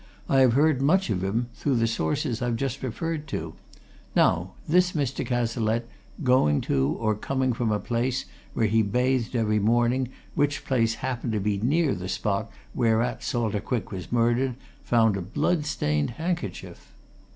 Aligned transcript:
"I 0.27 0.39
have 0.39 0.53
heard 0.53 0.81
much 0.81 1.11
of 1.11 1.23
him, 1.23 1.49
through 1.53 1.75
the 1.75 1.85
sources 1.85 2.41
I've 2.41 2.55
just 2.55 2.81
referred 2.81 3.27
to. 3.27 3.53
Now, 4.15 4.53
this 4.67 4.93
Mr. 4.93 5.23
Cazalette, 5.23 5.87
going 6.23 6.59
to 6.61 6.97
or 6.99 7.13
coming 7.13 7.53
from 7.53 7.71
a 7.71 7.77
place 7.79 8.25
where 8.55 8.65
he 8.65 8.81
bathed 8.81 9.35
every 9.35 9.59
morning, 9.59 10.09
which 10.33 10.65
place 10.65 10.95
happened 11.05 11.33
to 11.33 11.39
be 11.39 11.59
near 11.59 11.93
the 11.93 12.09
spot 12.09 12.49
whereat 12.73 13.21
Salter 13.21 13.61
Quick 13.61 13.91
was 13.91 14.11
murdered, 14.11 14.55
found 14.83 15.15
a 15.17 15.21
blood 15.21 15.67
stained 15.67 16.09
handkerchief?" 16.17 16.93